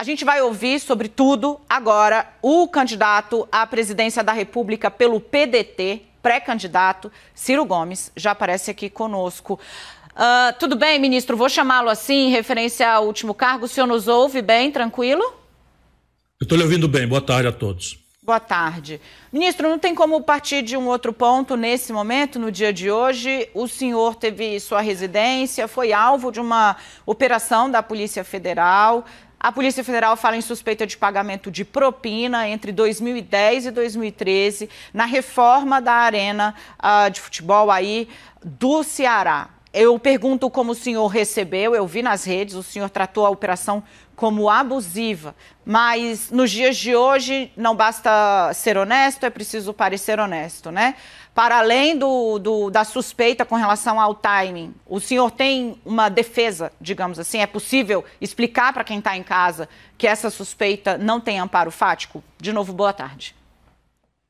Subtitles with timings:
[0.00, 6.00] A gente vai ouvir sobre tudo agora o candidato à presidência da República pelo PDT,
[6.22, 9.60] pré-candidato, Ciro Gomes, já aparece aqui conosco.
[10.12, 11.36] Uh, tudo bem, ministro?
[11.36, 13.66] Vou chamá-lo assim, em referência ao último cargo.
[13.66, 15.22] O senhor nos ouve bem, tranquilo?
[16.40, 17.06] Eu estou lhe ouvindo bem.
[17.06, 17.98] Boa tarde a todos.
[18.22, 19.00] Boa tarde.
[19.30, 23.50] Ministro, não tem como partir de um outro ponto nesse momento, no dia de hoje.
[23.52, 29.04] O senhor teve sua residência, foi alvo de uma operação da Polícia Federal.
[29.42, 35.06] A Polícia Federal fala em suspeita de pagamento de propina entre 2010 e 2013 na
[35.06, 38.06] reforma da arena uh, de futebol aí
[38.44, 39.48] do Ceará.
[39.72, 43.82] Eu pergunto como o senhor recebeu, eu vi nas redes, o senhor tratou a operação
[44.14, 45.34] como abusiva,
[45.64, 50.96] mas nos dias de hoje não basta ser honesto, é preciso parecer honesto, né?
[51.34, 56.72] Para além do, do, da suspeita com relação ao timing, o senhor tem uma defesa,
[56.80, 57.38] digamos assim?
[57.38, 62.22] É possível explicar para quem está em casa que essa suspeita não tem amparo fático?
[62.38, 63.34] De novo, boa tarde.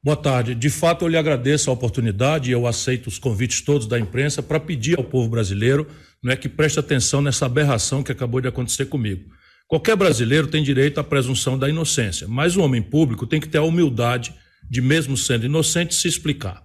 [0.03, 0.55] Boa tarde.
[0.55, 4.43] De fato, eu lhe agradeço a oportunidade e eu aceito os convites todos da imprensa
[4.43, 5.87] para pedir ao povo brasileiro
[6.23, 9.31] não é, que preste atenção nessa aberração que acabou de acontecer comigo.
[9.67, 13.59] Qualquer brasileiro tem direito à presunção da inocência, mas o homem público tem que ter
[13.59, 14.35] a humildade
[14.69, 16.63] de, mesmo sendo inocente, se explicar.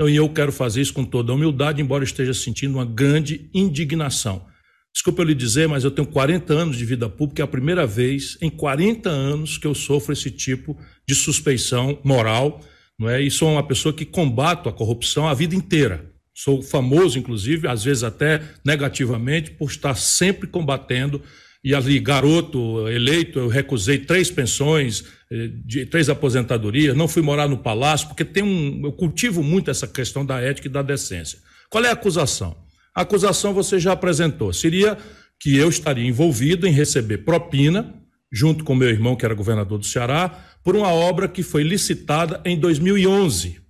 [0.00, 4.46] Então, eu quero fazer isso com toda humildade, embora esteja sentindo uma grande indignação.
[4.94, 7.84] Desculpa eu lhe dizer, mas eu tenho 40 anos de vida pública, é a primeira
[7.84, 12.60] vez em 40 anos que eu sofro esse tipo de suspeição moral,
[12.96, 13.20] não é?
[13.20, 16.08] E sou uma pessoa que combato a corrupção a vida inteira.
[16.32, 21.20] Sou famoso, inclusive, às vezes até negativamente, por estar sempre combatendo
[21.68, 27.46] e ali, garoto eleito, eu recusei três pensões, eh, de três aposentadorias, não fui morar
[27.46, 31.38] no palácio, porque tem um, eu cultivo muito essa questão da ética e da decência.
[31.68, 32.56] Qual é a acusação?
[32.94, 34.50] A acusação você já apresentou.
[34.50, 34.96] Seria
[35.38, 37.94] que eu estaria envolvido em receber propina,
[38.32, 42.40] junto com meu irmão, que era governador do Ceará, por uma obra que foi licitada
[42.46, 43.60] em 2011.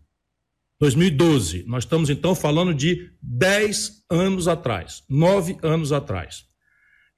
[0.80, 1.64] 2012.
[1.66, 6.47] Nós estamos então falando de 10 anos atrás, nove anos atrás.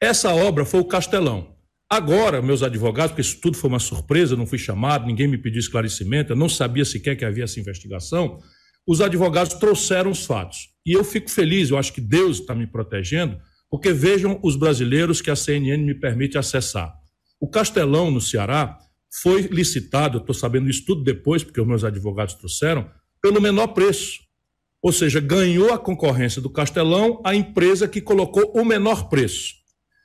[0.03, 1.55] Essa obra foi o Castelão.
[1.89, 5.61] Agora, meus advogados, porque isso tudo foi uma surpresa, não fui chamado, ninguém me pediu
[5.61, 8.39] esclarecimento, eu não sabia sequer que havia essa investigação.
[8.87, 10.71] Os advogados trouxeram os fatos.
[10.87, 13.37] E eu fico feliz, eu acho que Deus está me protegendo,
[13.69, 16.95] porque vejam os brasileiros que a CNN me permite acessar.
[17.39, 18.79] O Castelão, no Ceará,
[19.23, 22.89] foi licitado, eu estou sabendo isso tudo depois, porque os meus advogados trouxeram,
[23.21, 24.21] pelo menor preço.
[24.81, 29.60] Ou seja, ganhou a concorrência do Castelão a empresa que colocou o menor preço.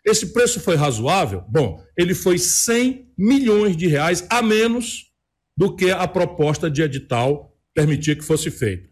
[0.05, 1.43] Esse preço foi razoável?
[1.49, 5.05] Bom, ele foi 100 milhões de reais a menos
[5.57, 8.87] do que a proposta de edital permitia que fosse feita.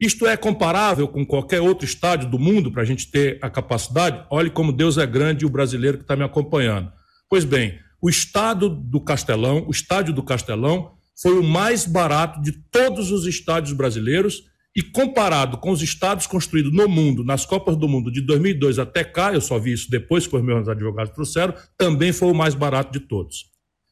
[0.00, 4.26] Isto é comparável com qualquer outro estádio do mundo para a gente ter a capacidade?
[4.30, 6.92] Olhe como Deus é grande e o brasileiro que está me acompanhando.
[7.30, 12.52] Pois bem, o estado do Castelão, o estádio do Castelão, foi o mais barato de
[12.52, 14.42] todos os estádios brasileiros
[14.76, 19.02] e comparado com os estados construídos no mundo, nas Copas do Mundo de 2002 até
[19.02, 22.54] cá, eu só vi isso depois que os meus advogados trouxeram, também foi o mais
[22.54, 23.46] barato de todos.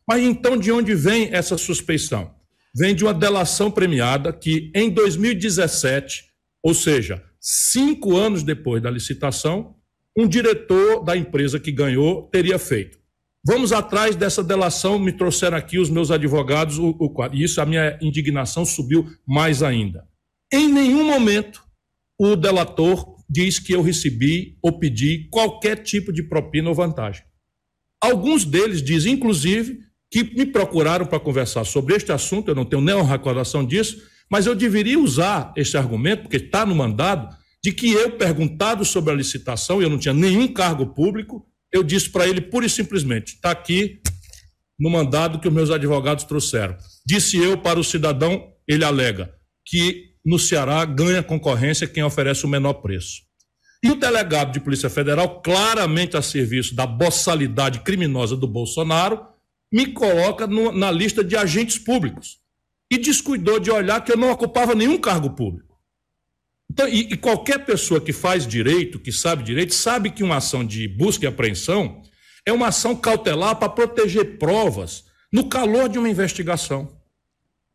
[0.07, 2.35] Mas então de onde vem essa suspeição?
[2.77, 6.25] Vem de uma delação premiada que em 2017,
[6.63, 9.77] ou seja, cinco anos depois da licitação,
[10.15, 12.99] um diretor da empresa que ganhou teria feito.
[13.43, 17.99] Vamos atrás dessa delação, me trouxeram aqui os meus advogados, o, o, isso a minha
[18.03, 20.05] indignação subiu mais ainda.
[20.53, 21.65] Em nenhum momento
[22.19, 27.25] o delator diz que eu recebi ou pedi qualquer tipo de propina ou vantagem.
[28.01, 29.79] Alguns deles dizem, inclusive,
[30.11, 34.01] que me procuraram para conversar sobre este assunto, eu não tenho nem uma recordação disso,
[34.31, 39.13] mas eu deveria usar esse argumento, porque está no mandado, de que eu, perguntado sobre
[39.13, 43.35] a licitação, eu não tinha nenhum cargo público, eu disse para ele pura e simplesmente:
[43.35, 44.01] está aqui
[44.79, 46.77] no mandado que os meus advogados trouxeram.
[47.07, 49.35] Disse eu para o cidadão, ele alega
[49.67, 53.23] que no Ceará ganha concorrência quem oferece o menor preço.
[53.83, 59.27] E o delegado de Polícia Federal, claramente a serviço da boçalidade criminosa do Bolsonaro,
[59.71, 62.39] me coloca no, na lista de agentes públicos.
[62.91, 65.75] E descuidou de olhar que eu não ocupava nenhum cargo público.
[66.71, 70.65] Então, e, e qualquer pessoa que faz direito, que sabe direito, sabe que uma ação
[70.65, 72.03] de busca e apreensão
[72.47, 76.94] é uma ação cautelar para proteger provas no calor de uma investigação.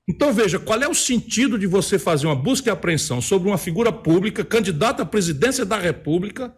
[0.09, 3.59] Então veja, qual é o sentido de você fazer uma busca e apreensão sobre uma
[3.59, 6.51] figura pública, candidata à presidência da República,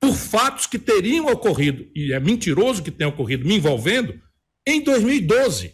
[0.00, 4.12] por fatos que teriam ocorrido, e é mentiroso que tenha ocorrido, me envolvendo,
[4.66, 5.72] em 2012.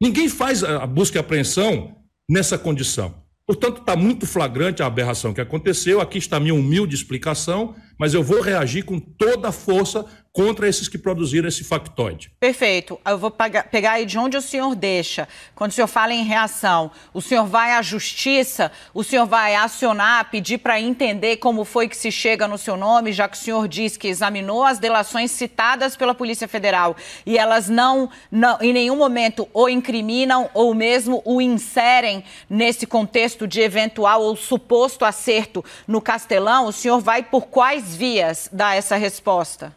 [0.00, 3.22] Ninguém faz a busca e apreensão nessa condição.
[3.46, 6.00] Portanto, está muito flagrante a aberração que aconteceu.
[6.00, 10.66] Aqui está a minha humilde explicação mas eu vou reagir com toda a força contra
[10.66, 12.32] esses que produziram esse factoide.
[12.40, 12.98] Perfeito.
[13.06, 15.28] Eu vou pegar aí de onde o senhor deixa.
[15.54, 20.30] Quando o senhor fala em reação, o senhor vai à justiça, o senhor vai acionar,
[20.30, 23.68] pedir para entender como foi que se chega no seu nome, já que o senhor
[23.68, 26.96] diz que examinou as delações citadas pela Polícia Federal
[27.26, 33.46] e elas não, não em nenhum momento o incriminam ou mesmo o inserem nesse contexto
[33.46, 38.96] de eventual ou suposto acerto no Castelão, o senhor vai por quais vias dar essa
[38.96, 39.74] resposta?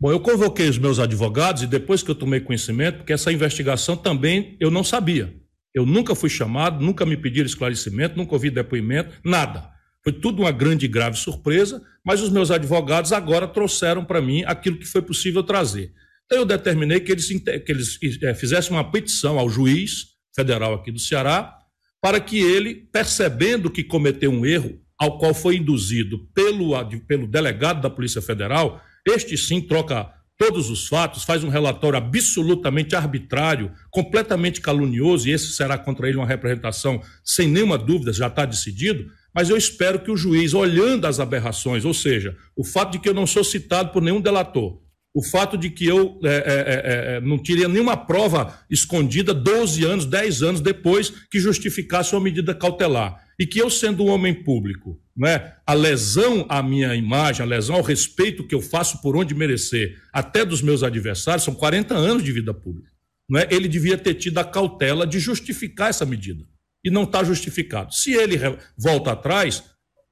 [0.00, 3.96] Bom, eu convoquei os meus advogados e depois que eu tomei conhecimento, porque essa investigação
[3.96, 5.34] também eu não sabia.
[5.74, 9.70] Eu nunca fui chamado, nunca me pediram esclarecimento, nunca ouvi depoimento, nada.
[10.02, 14.44] Foi tudo uma grande e grave surpresa, mas os meus advogados agora trouxeram para mim
[14.46, 15.92] aquilo que foi possível trazer.
[16.26, 20.92] Então eu determinei que eles, que eles é, fizessem uma petição ao juiz federal aqui
[20.92, 21.58] do Ceará
[22.00, 26.72] para que ele, percebendo que cometeu um erro, ao qual foi induzido pelo,
[27.06, 32.94] pelo delegado da Polícia Federal, este sim troca todos os fatos, faz um relatório absolutamente
[32.94, 38.44] arbitrário, completamente calunioso, e esse será contra ele uma representação sem nenhuma dúvida, já está
[38.44, 39.06] decidido.
[39.34, 43.08] Mas eu espero que o juiz, olhando as aberrações, ou seja, o fato de que
[43.08, 44.80] eu não sou citado por nenhum delator,
[45.14, 49.84] o fato de que eu é, é, é, é não teria nenhuma prova escondida 12
[49.84, 54.34] anos, 10 anos depois que justificasse uma medida cautelar e que eu, sendo um homem
[54.34, 59.16] público, né, a lesão à minha imagem, a lesão ao respeito que eu faço por
[59.16, 62.90] onde merecer, até dos meus adversários, são 40 anos de vida pública.
[63.30, 66.44] Né, ele devia ter tido a cautela de justificar essa medida.
[66.84, 67.92] E não está justificado.
[67.94, 68.38] Se ele
[68.76, 69.62] volta atrás,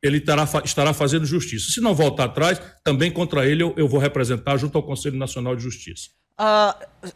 [0.02, 1.72] ele terá, estará fazendo justiça.
[1.72, 5.56] Se não voltar atrás, também contra ele eu, eu vou representar junto ao Conselho Nacional
[5.56, 6.10] de Justiça.
[6.38, 7.08] Uh,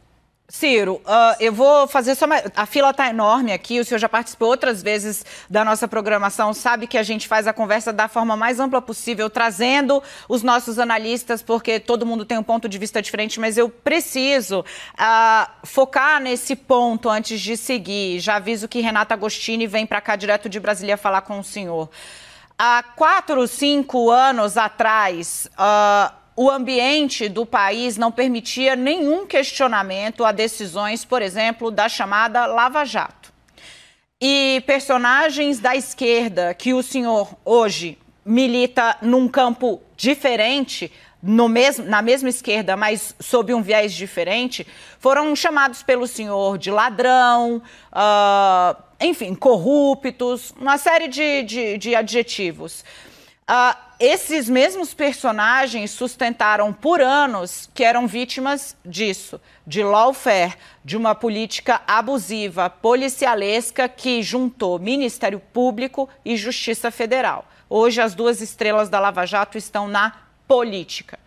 [0.51, 2.43] Ciro, uh, eu vou fazer só uma...
[2.57, 6.89] A fila está enorme aqui, o senhor já participou outras vezes da nossa programação, sabe
[6.89, 11.41] que a gente faz a conversa da forma mais ampla possível, trazendo os nossos analistas,
[11.41, 16.57] porque todo mundo tem um ponto de vista diferente, mas eu preciso uh, focar nesse
[16.57, 18.19] ponto antes de seguir.
[18.19, 21.89] Já aviso que Renata Agostini vem para cá direto de Brasília falar com o senhor.
[22.59, 30.33] Há quatro, cinco anos atrás, uh, o ambiente do país não permitia nenhum questionamento a
[30.33, 33.33] decisões, por exemplo, da chamada Lava Jato.
[34.21, 40.93] E personagens da esquerda que o senhor hoje milita num campo diferente,
[41.23, 44.67] mesmo, na mesma esquerda, mas sob um viés diferente,
[44.99, 47.63] foram chamados pelo senhor de ladrão,
[47.93, 52.85] uh, enfim, corruptos, uma série de, de, de adjetivos.
[53.49, 61.15] Uh, esses mesmos personagens sustentaram por anos que eram vítimas disso, de lawfare, de uma
[61.15, 67.47] política abusiva, policialesca que juntou Ministério Público e Justiça Federal.
[67.69, 70.17] Hoje, as duas estrelas da Lava Jato estão na
[70.49, 71.19] política.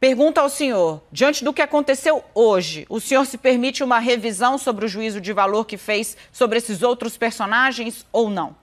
[0.00, 4.84] Pergunta ao senhor: diante do que aconteceu hoje, o senhor se permite uma revisão sobre
[4.84, 8.59] o juízo de valor que fez sobre esses outros personagens ou não?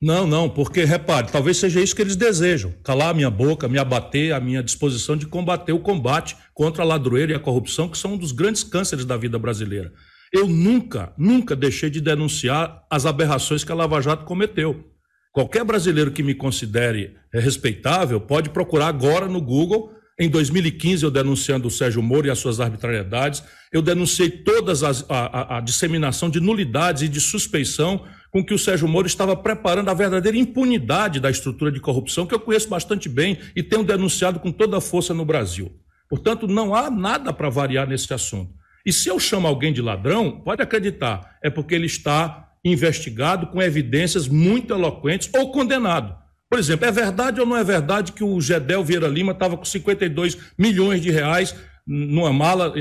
[0.00, 3.78] Não, não, porque repare, talvez seja isso que eles desejam: calar a minha boca, me
[3.78, 7.96] abater, a minha disposição de combater o combate contra a ladroeira e a corrupção, que
[7.96, 9.92] são um dos grandes cânceres da vida brasileira.
[10.32, 14.84] Eu nunca, nunca deixei de denunciar as aberrações que a Lava Jato cometeu.
[15.32, 19.92] Qualquer brasileiro que me considere respeitável pode procurar agora no Google.
[20.18, 23.42] Em 2015, eu denunciando o Sérgio Moro e as suas arbitrariedades,
[23.72, 28.02] eu denunciei toda a, a, a disseminação de nulidades e de suspeição
[28.36, 32.34] com que o Sérgio Moro estava preparando a verdadeira impunidade da estrutura de corrupção, que
[32.34, 35.72] eu conheço bastante bem e tenho denunciado com toda a força no Brasil.
[36.06, 38.52] Portanto, não há nada para variar nesse assunto.
[38.84, 43.62] E se eu chamo alguém de ladrão, pode acreditar, é porque ele está investigado com
[43.62, 46.14] evidências muito eloquentes ou condenado.
[46.50, 49.64] Por exemplo, é verdade ou não é verdade que o Gedel Vieira Lima estava com
[49.64, 52.74] 52 milhões de reais numa mala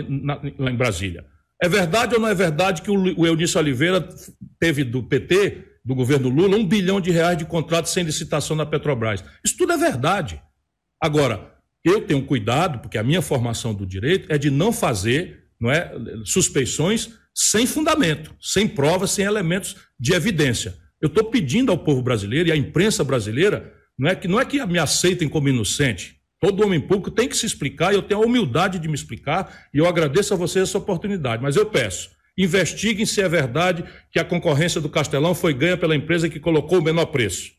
[0.59, 1.23] lá em Brasília?
[1.61, 4.07] É verdade ou não é verdade que o Eunício Oliveira
[4.59, 8.65] teve do PT, do governo Lula, um bilhão de reais de contratos sem licitação na
[8.65, 9.23] Petrobras?
[9.43, 10.41] Isso tudo é verdade.
[11.01, 15.71] Agora, eu tenho cuidado, porque a minha formação do direito é de não fazer não
[15.71, 15.93] é,
[16.25, 20.75] suspeições sem fundamento, sem provas, sem elementos de evidência.
[21.01, 24.45] Eu estou pedindo ao povo brasileiro e à imprensa brasileira não é que não é
[24.45, 28.21] que me aceitem como inocente, Todo homem público tem que se explicar e eu tenho
[28.21, 31.41] a humildade de me explicar e eu agradeço a vocês essa oportunidade.
[31.41, 35.95] Mas eu peço, investiguem se é verdade que a concorrência do Castelão foi ganha pela
[35.95, 37.51] empresa que colocou o menor preço.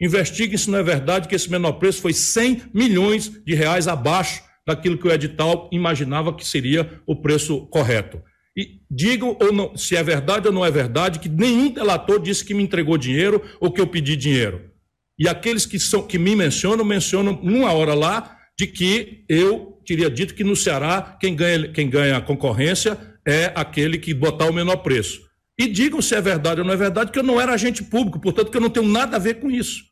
[0.00, 4.42] Investiguem se não é verdade que esse menor preço foi 100 milhões de reais abaixo
[4.66, 8.20] daquilo que o edital imaginava que seria o preço correto.
[8.56, 12.44] E digam ou não, se é verdade ou não é verdade que nenhum delator disse
[12.44, 14.70] que me entregou dinheiro ou que eu pedi dinheiro.
[15.18, 20.10] E aqueles que, são, que me mencionam, mencionam numa hora lá de que eu teria
[20.10, 24.52] dito que no Ceará quem ganha, quem ganha a concorrência é aquele que botar o
[24.52, 25.22] menor preço.
[25.58, 28.20] E digam se é verdade ou não é verdade, que eu não era agente público,
[28.20, 29.84] portanto que eu não tenho nada a ver com isso.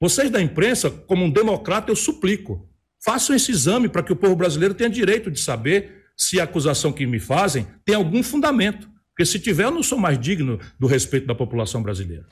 [0.00, 2.68] Vocês da imprensa, como um democrata, eu suplico,
[3.04, 6.92] façam esse exame para que o povo brasileiro tenha direito de saber se a acusação
[6.92, 8.88] que me fazem tem algum fundamento.
[9.10, 12.26] Porque se tiver, eu não sou mais digno do respeito da população brasileira.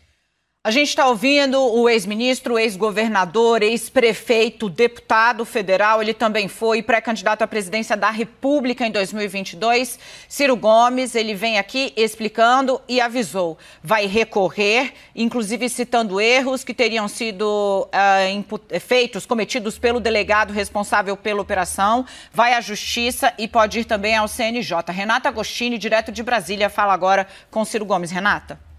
[0.64, 6.00] A gente está ouvindo o ex-ministro, ex-governador, ex-prefeito, deputado federal.
[6.00, 9.98] Ele também foi pré-candidato à presidência da República em 2022.
[10.28, 13.58] Ciro Gomes, ele vem aqui explicando e avisou.
[13.82, 21.42] Vai recorrer, inclusive citando erros que teriam sido uh, feitos, cometidos pelo delegado responsável pela
[21.42, 22.06] operação.
[22.32, 24.76] Vai à Justiça e pode ir também ao CNJ.
[24.92, 28.12] Renata Agostini, direto de Brasília, fala agora com Ciro Gomes.
[28.12, 28.71] Renata.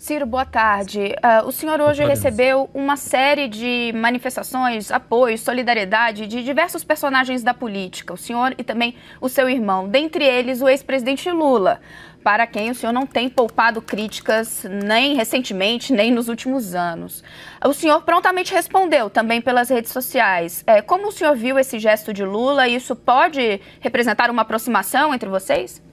[0.00, 1.14] Ciro, boa tarde.
[1.22, 7.52] Uh, o senhor hoje recebeu uma série de manifestações, apoio, solidariedade de diversos personagens da
[7.52, 11.82] política, o senhor e também o seu irmão, dentre eles o ex-presidente Lula,
[12.24, 17.22] para quem o senhor não tem poupado críticas nem recentemente, nem nos últimos anos.
[17.62, 20.64] O senhor prontamente respondeu também pelas redes sociais.
[20.66, 22.66] É, como o senhor viu esse gesto de Lula?
[22.66, 25.89] Isso pode representar uma aproximação entre vocês?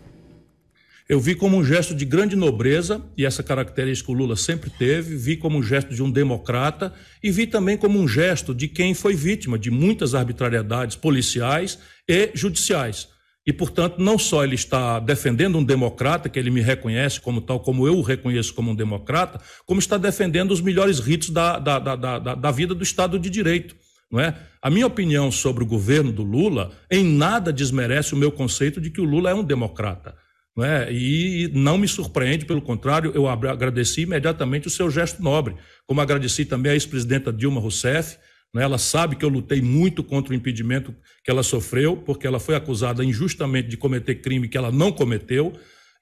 [1.10, 5.16] Eu vi como um gesto de grande nobreza, e essa característica o Lula sempre teve,
[5.16, 8.94] vi como um gesto de um democrata e vi também como um gesto de quem
[8.94, 13.08] foi vítima de muitas arbitrariedades policiais e judiciais.
[13.46, 17.62] E, portanto, não só ele está defendendo um democrata, que ele me reconhece como tal,
[17.62, 21.80] como eu o reconheço como um democrata, como está defendendo os melhores ritos da, da,
[21.80, 23.78] da, da, da vida do Estado de Direito.
[24.12, 24.38] Não é?
[24.62, 28.90] A minha opinião sobre o governo do Lula em nada desmerece o meu conceito de
[28.90, 30.14] que o Lula é um democrata.
[30.58, 30.92] Não é?
[30.92, 36.46] E não me surpreende, pelo contrário, eu agradeci imediatamente o seu gesto nobre, como agradeci
[36.46, 38.18] também a ex-presidenta Dilma Rousseff.
[38.52, 38.64] Né?
[38.64, 42.56] Ela sabe que eu lutei muito contra o impedimento que ela sofreu, porque ela foi
[42.56, 45.54] acusada injustamente de cometer crime que ela não cometeu.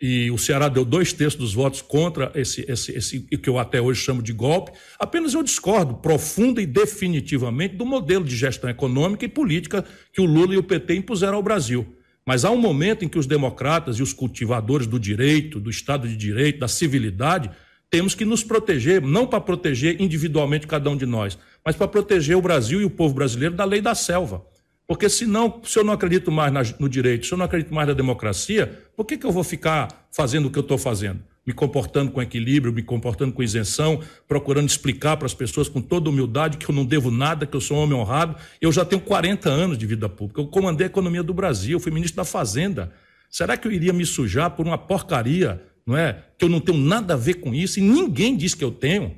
[0.02, 3.82] E o Ceará deu dois terços dos votos contra esse, esse, esse que eu até
[3.82, 4.72] hoje chamo de golpe.
[4.98, 9.84] Apenas eu discordo profunda e definitivamente do modelo de gestão econômica e política
[10.14, 11.95] que o Lula e o PT impuseram ao Brasil.
[12.28, 16.08] Mas há um momento em que os democratas e os cultivadores do direito, do Estado
[16.08, 17.52] de Direito, da civilidade,
[17.90, 22.36] temos que nos proteger, não para proteger individualmente cada um de nós, mas para proteger
[22.36, 24.44] o Brasil e o povo brasileiro da lei da selva.
[24.88, 27.94] Porque senão, se eu não acredito mais no direito, se eu não acredito mais na
[27.94, 31.20] democracia, por que, que eu vou ficar fazendo o que eu estou fazendo?
[31.46, 36.10] Me comportando com equilíbrio, me comportando com isenção, procurando explicar para as pessoas com toda
[36.10, 38.36] humildade que eu não devo nada, que eu sou um homem honrado.
[38.60, 40.42] Eu já tenho 40 anos de vida pública.
[40.42, 42.92] Eu comandei a economia do Brasil, fui ministro da Fazenda.
[43.30, 46.24] Será que eu iria me sujar por uma porcaria, não é?
[46.38, 49.18] Que eu não tenho nada a ver com isso e ninguém diz que eu tenho.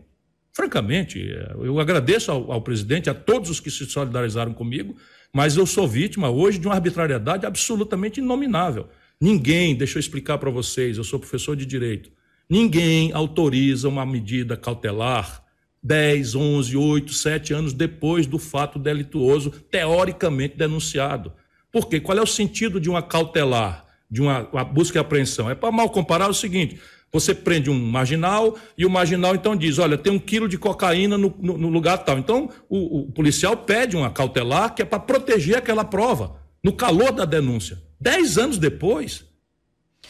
[0.53, 1.19] Francamente,
[1.62, 4.96] eu agradeço ao, ao presidente, a todos os que se solidarizaram comigo,
[5.31, 8.89] mas eu sou vítima hoje de uma arbitrariedade absolutamente inominável.
[9.22, 12.12] Ninguém, deixa eu explicar para vocês, eu sou professor de direito.
[12.50, 15.44] Ninguém autoriza uma medida cautelar
[15.84, 21.34] 10, 11, 8, 7 anos depois do fato delituoso teoricamente denunciado.
[21.72, 22.00] Por quê?
[22.00, 25.50] Qual é o sentido de uma cautelar, de uma, uma busca e apreensão?
[25.50, 26.80] É para mal comparar o seguinte:
[27.12, 31.18] você prende um marginal e o marginal então diz: olha, tem um quilo de cocaína
[31.18, 32.18] no, no, no lugar tal.
[32.18, 37.12] Então o, o policial pede uma cautelar que é para proteger aquela prova, no calor
[37.12, 37.82] da denúncia.
[38.00, 39.25] Dez anos depois,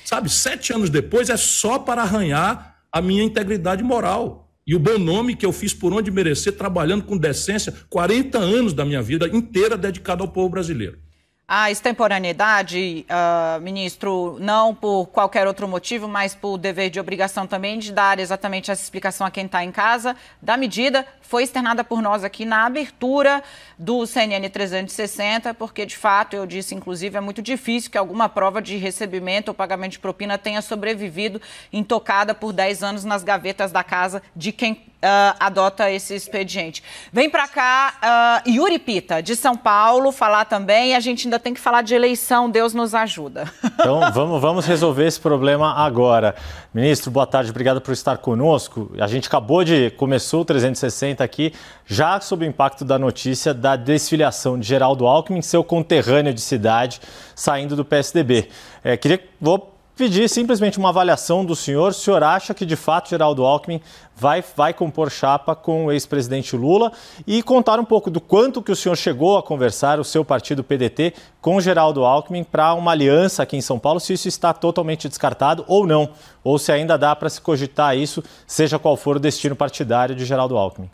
[0.08, 4.50] Sabe, sete anos depois é só para arranhar a minha integridade moral.
[4.66, 8.74] E o bom nome que eu fiz por onde merecer, trabalhando com decência, 40 anos
[8.74, 10.98] da minha vida inteira dedicado ao povo brasileiro.
[11.46, 17.78] A extemporaneidade, uh, ministro, não por qualquer outro motivo, mas por dever de obrigação também
[17.78, 22.01] de dar exatamente essa explicação a quem está em casa, da medida foi externada por
[22.01, 23.43] nós aqui na abertura
[23.77, 28.62] do CNN 360, porque de fato, eu disse inclusive, é muito difícil que alguma prova
[28.62, 31.41] de recebimento ou pagamento de propina tenha sobrevivido
[31.72, 36.84] intocada por 10 anos nas gavetas da casa de quem Uh, adota esse expediente.
[37.13, 40.96] Vem para cá, uh, Yuri Pita, de São Paulo, falar também.
[40.96, 43.46] A gente ainda tem que falar de eleição, Deus nos ajuda.
[43.79, 46.36] Então, vamos, vamos resolver esse problema agora.
[46.74, 48.91] Ministro, boa tarde, obrigado por estar conosco.
[49.00, 51.53] A gente acabou de, começou o 360 aqui,
[51.86, 57.00] já sob o impacto da notícia da desfiliação de Geraldo Alckmin, seu conterrâneo de cidade,
[57.36, 58.50] saindo do PSDB.
[58.83, 61.89] É, queria, vou pedir simplesmente uma avaliação do senhor.
[61.89, 63.81] O senhor acha que, de fato, Geraldo Alckmin
[64.15, 66.91] vai, vai compor chapa com o ex-presidente Lula
[67.25, 70.63] e contar um pouco do quanto que o senhor chegou a conversar, o seu partido
[70.63, 75.09] PDT, com Geraldo Alckmin para uma aliança aqui em São Paulo, se isso está totalmente
[75.09, 76.09] descartado ou não,
[76.43, 80.25] ou se ainda dá para se cogitar isso, seja qual for o destino partidário de
[80.25, 80.89] Geraldo Alckmin.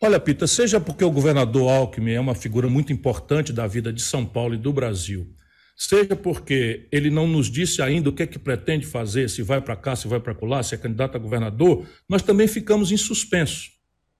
[0.00, 4.02] Olha, Pita, seja porque o governador Alckmin é uma figura muito importante da vida de
[4.02, 5.26] São Paulo e do Brasil,
[5.74, 9.60] seja porque ele não nos disse ainda o que é que pretende fazer, se vai
[9.60, 12.96] para cá, se vai para lá, se é candidato a governador, nós também ficamos em
[12.98, 13.70] suspenso.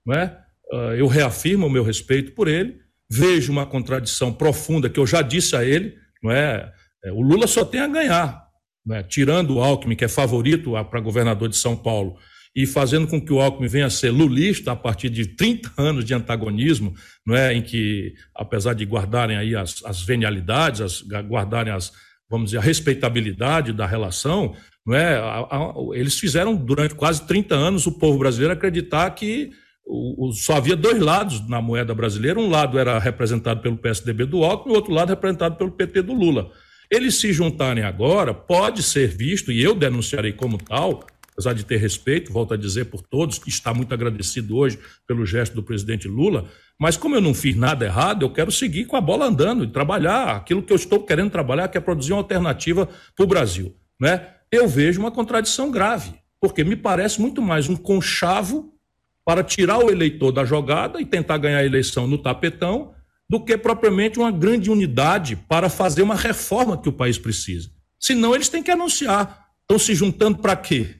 [0.04, 0.38] Não é?
[0.72, 5.20] Ah, eu reafirmo o meu respeito por ele, vejo uma contradição profunda que eu já
[5.20, 6.72] disse a ele, não é?
[7.04, 8.46] é o Lula só tem a ganhar,
[8.92, 9.02] é?
[9.02, 12.16] tirando o Alckmin, que é favorito para governador de São Paulo,
[12.56, 16.06] e fazendo com que o Alckmin venha a ser lulista a partir de 30 anos
[16.06, 16.94] de antagonismo,
[17.24, 21.92] não é, em que, apesar de guardarem aí as, as venialidades, as, guardarem as,
[22.30, 27.54] vamos dizer, a respeitabilidade da relação, não é, a, a, eles fizeram durante quase 30
[27.54, 29.50] anos o povo brasileiro acreditar que
[29.84, 34.24] o, o, só havia dois lados na moeda brasileira, um lado era representado pelo PSDB
[34.24, 36.50] do Alckmin, o outro lado representado pelo PT do Lula.
[36.90, 41.04] Eles se juntarem agora, pode ser visto, e eu denunciarei como tal,
[41.36, 45.26] apesar de ter respeito, volto a dizer por todos, que está muito agradecido hoje pelo
[45.26, 46.48] gesto do presidente Lula,
[46.80, 49.66] mas como eu não fiz nada errado, eu quero seguir com a bola andando e
[49.66, 53.76] trabalhar aquilo que eu estou querendo trabalhar, que é produzir uma alternativa para o Brasil.
[54.00, 54.26] Né?
[54.50, 58.72] Eu vejo uma contradição grave, porque me parece muito mais um conchavo
[59.22, 62.94] para tirar o eleitor da jogada e tentar ganhar a eleição no tapetão,
[63.28, 67.70] do que propriamente uma grande unidade para fazer uma reforma que o país precisa.
[67.98, 69.46] Senão, eles têm que anunciar.
[69.62, 70.95] Estão se juntando para quê?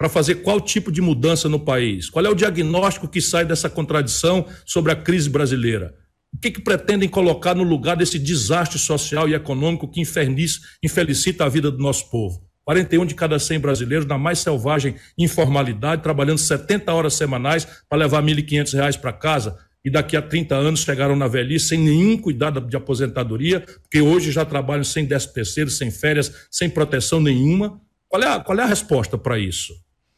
[0.00, 2.08] Para fazer qual tipo de mudança no país?
[2.08, 5.94] Qual é o diagnóstico que sai dessa contradição sobre a crise brasileira?
[6.34, 11.50] O que, que pretendem colocar no lugar desse desastre social e econômico que infelicita a
[11.50, 12.40] vida do nosso povo?
[12.64, 18.24] 41 de cada 100 brasileiros na mais selvagem informalidade, trabalhando 70 horas semanais para levar
[18.24, 22.58] R$ 1.500 para casa, e daqui a 30 anos chegaram na velhice sem nenhum cuidado
[22.62, 27.78] de aposentadoria, porque hoje já trabalham sem DSPC, sem férias, sem proteção nenhuma.
[28.08, 29.74] Qual é a, qual é a resposta para isso?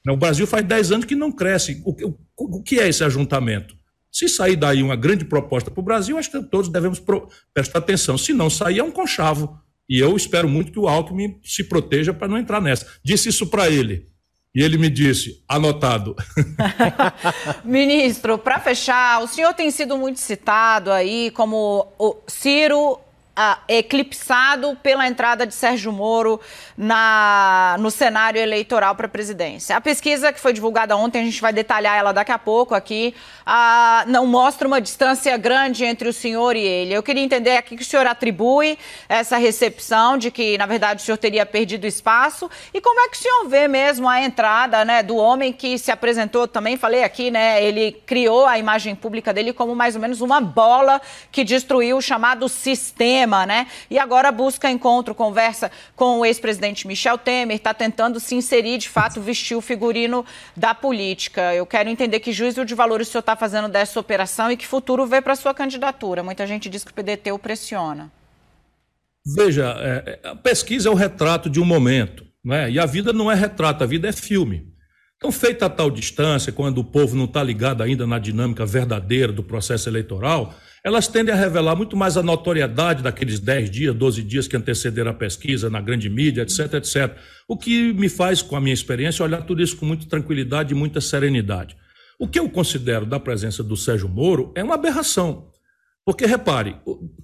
[0.09, 1.81] O Brasil faz 10 anos que não cresce.
[1.85, 3.77] O, que é esse ajuntamento?
[4.11, 7.03] Se sair daí uma grande proposta para o Brasil, acho que todos devemos
[7.55, 8.19] prestar atenção.
[8.19, 9.59] Se não sair, é um conchavo.
[9.89, 12.87] E eu espero muito que o Alckmin se proteja para não entrar nessa.
[13.05, 14.13] Disse isso para ele.
[14.55, 16.15] E ele me disse, anotado.
[17.65, 22.99] Ministro, para fechar, o senhor tem sido muito citado aí como o Ciro
[23.35, 26.41] ah, eclipsado pela entrada de Sérgio Moro
[26.77, 29.77] na, no cenário eleitoral para a presidência.
[29.77, 33.15] A pesquisa que foi divulgada ontem, a gente vai detalhar ela daqui a pouco aqui,
[33.47, 36.93] ah, não mostra uma distância grande entre o senhor e ele.
[36.93, 41.05] Eu queria entender aqui que o senhor atribui essa recepção de que, na verdade, o
[41.05, 45.03] senhor teria perdido espaço e como é que o senhor vê mesmo a entrada né,
[45.03, 49.53] do homem que se apresentou, também falei aqui, né, ele criou a imagem pública dele
[49.53, 53.67] como mais ou menos uma bola que destruiu o chamado sistema, né?
[53.91, 58.89] E agora busca encontro, conversa com o ex-presidente Michel Temer, está tentando se inserir, de
[58.89, 60.25] fato, vestir o figurino
[60.57, 61.55] da política.
[61.55, 64.67] Eu quero entender que juízo de valor o senhor está fazendo dessa operação e que
[64.67, 66.23] futuro vê para sua candidatura?
[66.23, 68.11] Muita gente diz que o PDT o pressiona.
[69.25, 72.71] Veja, é, é, a pesquisa é o retrato de um momento, né?
[72.71, 74.73] e a vida não é retrato, a vida é filme.
[75.17, 79.33] Então, feita a tal distância, quando o povo não está ligado ainda na dinâmica verdadeira
[79.33, 80.53] do processo eleitoral,
[80.85, 85.13] elas tendem a revelar muito mais a notoriedade daqueles 10 dias, 12 dias que antecederam
[85.13, 87.17] a pesquisa na grande mídia, etc, etc.
[87.47, 90.77] O que me faz, com a minha experiência, olhar tudo isso com muita tranquilidade e
[90.77, 91.77] muita serenidade.
[92.19, 95.53] O que eu considero da presença do Sérgio Moro é uma aberração.
[96.05, 96.75] Porque, repare,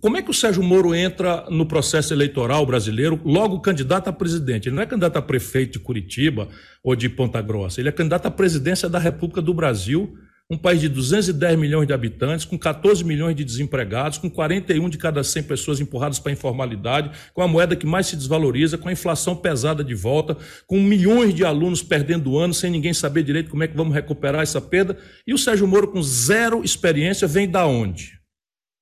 [0.01, 4.69] como é que o Sérgio Moro entra no processo eleitoral brasileiro logo candidato a presidente?
[4.69, 6.49] Ele não é candidato a prefeito de Curitiba
[6.83, 10.17] ou de Ponta Grossa, ele é candidato à presidência da República do Brasil
[10.51, 14.97] um país de 210 milhões de habitantes, com 14 milhões de desempregados, com 41 de
[14.97, 18.89] cada 100 pessoas empurradas para a informalidade, com a moeda que mais se desvaloriza, com
[18.89, 23.51] a inflação pesada de volta, com milhões de alunos perdendo ano sem ninguém saber direito
[23.51, 24.97] como é que vamos recuperar essa perda.
[25.27, 28.19] E o Sérgio Moro, com zero experiência, vem da onde?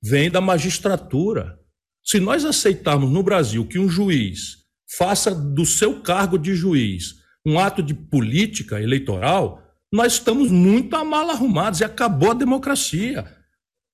[0.00, 1.59] Vem da magistratura.
[2.05, 4.59] Se nós aceitarmos no Brasil que um juiz
[4.96, 9.65] faça do seu cargo de juiz um ato de política eleitoral,
[9.96, 13.24] nós estamos muito mal arrumados e acabou a democracia.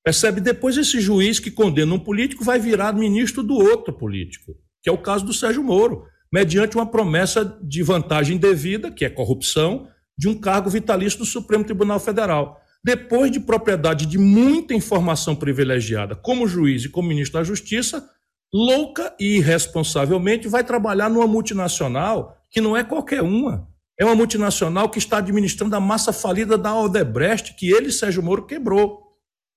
[0.04, 0.40] Percebe?
[0.40, 4.92] Depois esse juiz que condena um político vai virar ministro do outro político, que é
[4.92, 9.86] o caso do Sérgio Moro, mediante uma promessa de vantagem devida, que é corrupção,
[10.18, 12.60] de um cargo vitalício do Supremo Tribunal Federal.
[12.84, 18.04] Depois de propriedade de muita informação privilegiada como juiz e como ministro da Justiça,
[18.52, 23.71] louca e irresponsavelmente vai trabalhar numa multinacional que não é qualquer uma.
[24.02, 28.44] É uma multinacional que está administrando a massa falida da Aldebrecht, que ele, Sérgio Moro,
[28.44, 29.00] quebrou.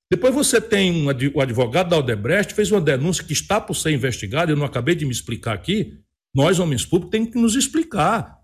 [0.07, 3.89] Depois você tem um, o advogado da Aldebrecht, fez uma denúncia que está por ser
[3.89, 5.93] investigada, eu não acabei de me explicar aqui.
[6.31, 8.37] Nós, homens públicos, temos que nos explicar.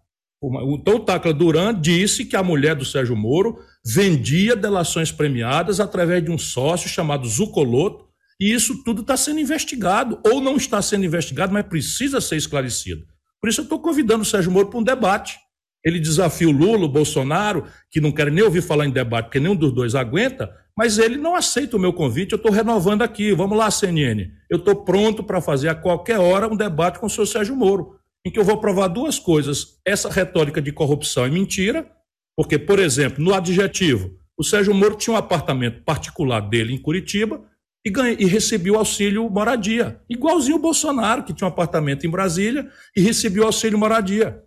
[0.74, 6.26] Então, o Tacla Duran disse que a mulher do Sérgio Moro vendia delações premiadas através
[6.26, 8.08] de um sócio chamado Zucoloto,
[8.40, 13.06] e isso tudo está sendo investigado, ou não está sendo investigado, mas precisa ser esclarecido.
[13.40, 15.38] Por isso, eu estou convidando o Sérgio Moro para um debate.
[15.84, 19.40] Ele desafia o Lula, o Bolsonaro, que não querem nem ouvir falar em debate, porque
[19.40, 22.34] nenhum dos dois aguenta, mas ele não aceita o meu convite.
[22.34, 23.34] Eu estou renovando aqui.
[23.34, 24.30] Vamos lá, CNN.
[24.50, 28.00] Eu estou pronto para fazer a qualquer hora um debate com o senhor Sérgio Moro
[28.26, 29.80] em que eu vou provar duas coisas.
[29.86, 31.90] Essa retórica de corrupção é mentira,
[32.36, 37.44] porque, por exemplo, no adjetivo, o Sérgio Moro tinha um apartamento particular dele em Curitiba
[37.86, 42.10] e, ganha, e recebia o auxílio moradia, igualzinho o Bolsonaro, que tinha um apartamento em
[42.10, 44.42] Brasília e recebia o auxílio moradia.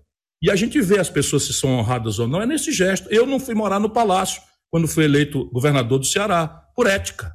[0.45, 3.09] E a gente vê as pessoas se são honradas ou não, é nesse gesto.
[3.11, 7.33] Eu não fui morar no palácio quando fui eleito governador do Ceará, por ética.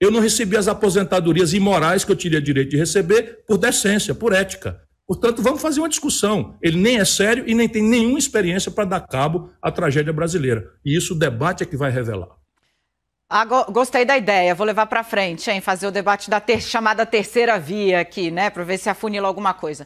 [0.00, 4.32] Eu não recebi as aposentadorias imorais que eu teria direito de receber por decência, por
[4.32, 4.80] ética.
[5.04, 6.56] Portanto, vamos fazer uma discussão.
[6.62, 10.64] Ele nem é sério e nem tem nenhuma experiência para dar cabo à tragédia brasileira.
[10.84, 12.28] E isso o debate é que vai revelar.
[13.28, 15.60] Ah, gostei da ideia, vou levar para frente, hein?
[15.60, 18.50] Fazer o debate da ter chamada terceira via aqui, né?
[18.50, 19.84] Para ver se afunila alguma coisa.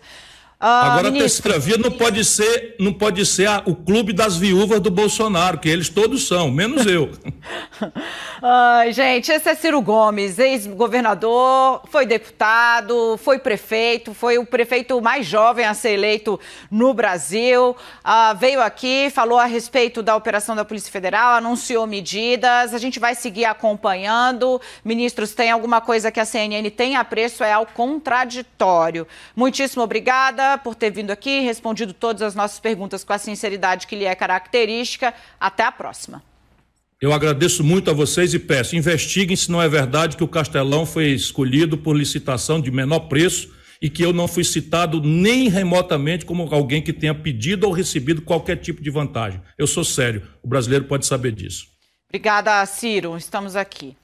[0.59, 1.51] Ah, Agora ministro...
[1.51, 4.91] a terceira via não pode ser, não pode ser a, o clube das viúvas do
[4.91, 7.11] Bolsonaro, que eles todos são, menos eu.
[8.43, 15.27] Ai, gente, esse é Ciro Gomes, ex-governador, foi deputado, foi prefeito, foi o prefeito mais
[15.27, 16.41] jovem a ser eleito
[16.71, 17.77] no Brasil.
[18.03, 22.73] Ah, veio aqui, falou a respeito da operação da Polícia Federal, anunciou medidas.
[22.73, 24.59] A gente vai seguir acompanhando.
[24.83, 29.07] Ministros, tem alguma coisa que a CNN tem a preço é ao contraditório.
[29.35, 29.87] Muitíssimo
[30.47, 34.05] obrigada por ter vindo aqui, respondido todas as nossas perguntas com a sinceridade que lhe
[34.05, 35.13] é característica.
[35.41, 36.23] Até a próxima.
[37.01, 40.87] Eu agradeço muito a vocês e peço, investiguem se não é verdade que o Castelão
[40.87, 46.25] foi escolhido por licitação de menor preço e que eu não fui citado nem remotamente
[46.25, 49.43] como alguém que tenha pedido ou recebido qualquer tipo de vantagem.
[49.59, 51.67] Eu sou sério, o brasileiro pode saber disso.
[52.09, 53.15] Obrigada, Ciro.
[53.17, 53.95] Estamos aqui.